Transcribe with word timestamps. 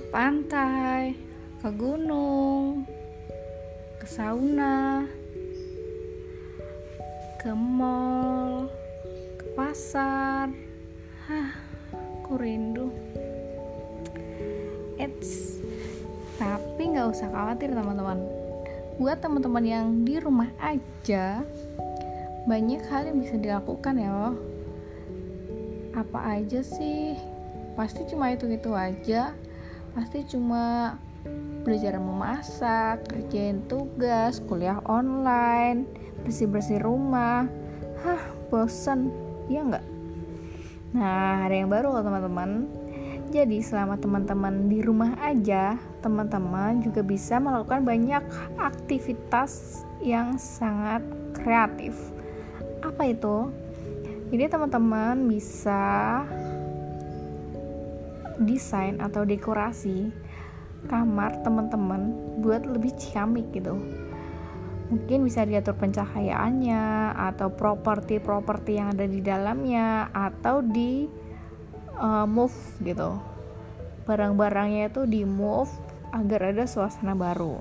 pantai, 0.00 1.14
ke 1.58 1.68
gunung, 1.74 2.86
ke 3.98 4.06
sauna, 4.06 5.06
ke 7.38 7.50
mall, 7.54 8.70
ke 9.38 9.46
pasar. 9.58 10.50
Hah, 11.26 11.50
aku 12.22 12.38
rindu. 12.38 12.90
It's 14.98 15.58
tapi 16.38 16.94
nggak 16.94 17.10
usah 17.10 17.28
khawatir 17.34 17.74
teman-teman. 17.74 18.22
Buat 19.02 19.18
teman-teman 19.18 19.64
yang 19.66 19.86
di 20.06 20.22
rumah 20.22 20.50
aja, 20.62 21.42
banyak 22.46 22.82
hal 22.86 23.10
yang 23.10 23.18
bisa 23.18 23.34
dilakukan 23.34 23.98
ya 23.98 24.10
loh. 24.10 24.38
Apa 25.98 26.38
aja 26.38 26.62
sih? 26.62 27.18
Pasti 27.74 28.06
cuma 28.06 28.30
itu-itu 28.30 28.70
aja. 28.70 29.34
Pasti 29.96 30.24
cuma 30.28 30.96
belajar 31.62 32.00
memasak, 32.00 33.04
kerjain 33.12 33.60
tugas, 33.68 34.40
kuliah 34.48 34.80
online, 34.88 35.84
bersih-bersih 36.24 36.80
rumah. 36.80 37.44
Hah, 38.04 38.22
bosen. 38.48 39.12
Iya 39.52 39.60
nggak? 39.68 39.84
Nah, 40.96 41.44
ada 41.44 41.54
yang 41.54 41.68
baru 41.68 41.92
loh 41.92 42.04
teman-teman. 42.04 42.68
Jadi 43.28 43.60
selama 43.60 44.00
teman-teman 44.00 44.72
di 44.72 44.80
rumah 44.80 45.12
aja, 45.20 45.76
teman-teman 46.00 46.80
juga 46.80 47.04
bisa 47.04 47.36
melakukan 47.36 47.84
banyak 47.84 48.24
aktivitas 48.56 49.84
yang 50.00 50.40
sangat 50.40 51.04
kreatif. 51.36 51.92
Apa 52.80 53.12
itu? 53.12 53.52
Jadi 54.32 54.44
teman-teman 54.48 55.28
bisa 55.28 56.24
desain 58.42 59.02
atau 59.02 59.26
dekorasi 59.26 60.14
kamar 60.86 61.42
teman-teman 61.42 62.14
buat 62.38 62.62
lebih 62.62 62.94
ciamik 62.94 63.50
gitu. 63.50 63.74
Mungkin 64.88 65.26
bisa 65.26 65.44
diatur 65.44 65.76
pencahayaannya 65.76 67.12
atau 67.12 67.52
properti-properti 67.52 68.80
yang 68.80 68.96
ada 68.96 69.04
di 69.04 69.20
dalamnya 69.20 70.08
atau 70.14 70.64
di 70.64 71.04
uh, 71.98 72.24
move 72.24 72.56
gitu. 72.80 73.20
Barang-barangnya 74.08 74.88
itu 74.88 75.04
di 75.04 75.28
move 75.28 75.68
agar 76.14 76.56
ada 76.56 76.64
suasana 76.64 77.12
baru. 77.12 77.60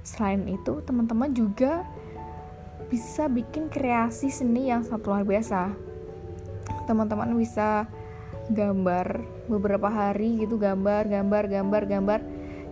Selain 0.00 0.40
itu 0.48 0.80
teman-teman 0.80 1.28
juga 1.36 1.84
bisa 2.88 3.28
bikin 3.28 3.68
kreasi 3.68 4.32
seni 4.32 4.72
yang 4.72 4.80
sangat 4.80 5.04
luar 5.04 5.28
biasa. 5.28 5.76
Teman-teman 6.88 7.36
bisa 7.36 7.84
gambar 8.48 9.24
beberapa 9.48 9.88
hari 9.88 10.44
gitu 10.44 10.56
gambar 10.56 11.08
gambar 11.08 11.44
gambar 11.48 11.82
gambar 11.84 12.20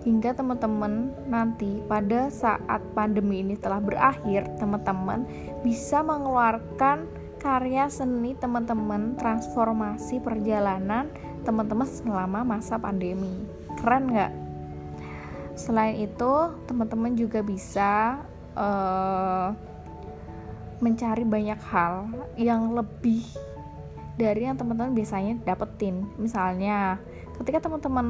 hingga 0.07 0.39
teman-teman 0.39 1.11
nanti 1.27 1.83
pada 1.91 2.31
saat 2.31 2.79
pandemi 2.95 3.43
ini 3.43 3.59
telah 3.59 3.83
berakhir 3.83 4.47
teman-teman 4.57 5.27
bisa 5.67 6.01
mengeluarkan 6.07 7.11
karya 7.43 7.91
seni 7.91 8.39
teman-teman 8.39 9.19
transformasi 9.19 10.23
perjalanan 10.23 11.11
teman-teman 11.43 11.87
selama 11.87 12.43
masa 12.43 12.75
pandemi. 12.75 13.47
Keren 13.79 14.11
nggak? 14.11 14.33
Selain 15.55 15.95
itu 15.95 16.33
teman-teman 16.67 17.15
juga 17.15 17.41
bisa 17.41 18.19
uh, 18.59 19.55
mencari 20.83 21.23
banyak 21.23 21.61
hal 21.71 22.11
yang 22.37 22.75
lebih 22.75 23.25
dari 24.17 24.49
yang 24.49 24.57
teman-teman 24.57 24.97
biasanya 24.97 25.37
dapetin. 25.45 26.09
Misalnya 26.17 27.01
ketika 27.37 27.69
teman-teman 27.69 28.09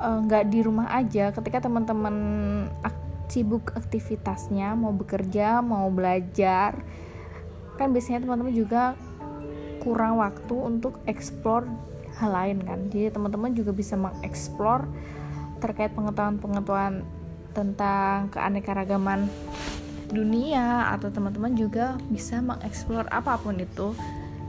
Eh, 0.00 0.18
nggak 0.24 0.44
uh, 0.44 0.48
di 0.48 0.60
rumah 0.64 0.88
aja 0.96 1.28
ketika 1.28 1.68
teman-teman 1.68 2.16
ak 2.80 2.96
sibuk 3.28 3.68
aktivitasnya 3.76 4.72
mau 4.72 4.96
bekerja 4.96 5.60
mau 5.60 5.92
belajar 5.92 6.80
kan 7.76 7.92
biasanya 7.92 8.24
teman-teman 8.24 8.48
juga 8.56 8.96
kurang 9.84 10.16
waktu 10.24 10.56
untuk 10.56 10.96
explore 11.04 11.68
hal 12.16 12.32
lain 12.32 12.64
kan. 12.64 12.88
Jadi 12.88 13.12
teman-teman 13.12 13.52
juga 13.52 13.76
bisa 13.76 13.92
mengeksplor 14.00 14.88
terkait 15.60 15.92
pengetahuan-pengetahuan 15.92 17.04
tentang 17.52 18.32
keanekaragaman 18.32 19.28
dunia 20.08 20.88
atau 20.96 21.12
teman-teman 21.12 21.52
juga 21.52 22.00
bisa 22.08 22.40
mengeksplor 22.40 23.04
apa 23.12 23.36
pun 23.36 23.60
itu 23.60 23.92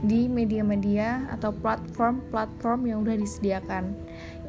di 0.02 0.26
media-media 0.26 1.30
atau 1.30 1.54
platform-platform 1.54 2.80
yang 2.90 2.98
udah 3.06 3.14
disediakan. 3.14 3.94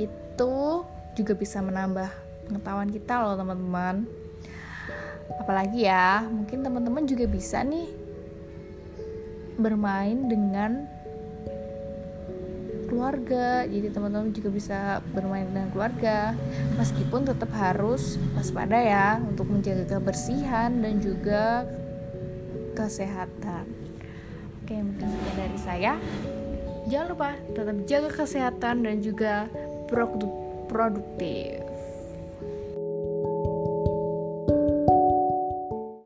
Itu 0.02 0.84
juga 1.14 1.34
bisa 1.38 1.62
menambah 1.62 2.10
pengetahuan 2.50 2.90
kita 2.90 3.22
loh 3.22 3.38
teman-teman. 3.38 4.10
Apalagi 5.40 5.86
ya 5.86 6.26
mungkin 6.26 6.66
teman-teman 6.66 7.06
juga 7.06 7.26
bisa 7.30 7.62
nih 7.62 7.88
bermain 9.62 10.26
dengan 10.26 10.90
keluarga. 12.90 13.66
Jadi 13.66 13.90
teman-teman 13.90 14.30
juga 14.34 14.50
bisa 14.54 14.80
bermain 15.14 15.50
dengan 15.50 15.70
keluarga. 15.74 16.38
Meskipun 16.78 17.26
tetap 17.26 17.50
harus 17.58 18.22
waspada 18.38 18.78
ya 18.78 19.18
untuk 19.22 19.50
menjaga 19.50 19.98
kebersihan 19.98 20.82
dan 20.82 21.02
juga 21.02 21.66
kesehatan. 22.78 23.66
Oke 24.64 24.80
mungkin 24.80 25.08
sekian 25.12 25.33
dari 25.44 25.60
saya. 25.60 26.00
Jangan 26.88 27.08
lupa 27.12 27.30
tetap 27.52 27.78
jaga 27.88 28.10
kesehatan 28.12 28.76
dan 28.84 28.96
juga 29.04 29.48
produktif 30.68 31.73